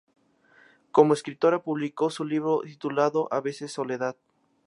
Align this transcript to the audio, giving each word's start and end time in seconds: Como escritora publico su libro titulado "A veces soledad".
Como 0.91 1.13
escritora 1.13 1.61
publico 1.61 2.09
su 2.09 2.25
libro 2.25 2.61
titulado 2.63 3.27
"A 3.31 3.39
veces 3.39 3.71
soledad". 3.71 4.17